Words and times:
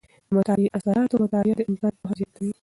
د 0.27 0.29
مطالعې 0.35 0.69
د 0.71 0.73
اثراتو 0.77 1.15
مطالعه 1.23 1.55
د 1.57 1.61
انسان 1.69 1.93
پوهه 1.99 2.13
زیاته 2.19 2.39
وي. 2.45 2.53